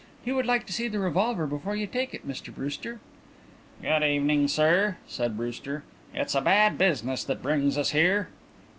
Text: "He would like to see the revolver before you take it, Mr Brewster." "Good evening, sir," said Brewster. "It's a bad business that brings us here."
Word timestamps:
"He 0.25 0.31
would 0.31 0.47
like 0.47 0.65
to 0.65 0.73
see 0.73 0.87
the 0.87 0.97
revolver 0.97 1.45
before 1.45 1.75
you 1.75 1.85
take 1.85 2.15
it, 2.15 2.27
Mr 2.27 2.51
Brewster." 2.51 2.99
"Good 3.83 4.01
evening, 4.01 4.47
sir," 4.47 4.97
said 5.07 5.37
Brewster. 5.37 5.83
"It's 6.11 6.33
a 6.33 6.41
bad 6.41 6.79
business 6.79 7.23
that 7.25 7.43
brings 7.43 7.77
us 7.77 7.91
here." 7.91 8.29